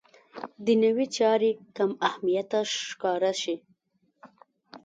دنیوي 0.65 1.07
چارې 1.17 1.51
کم 1.75 1.91
اهمیته 2.07 2.59
ښکاره 2.87 3.33
شي. 3.41 3.55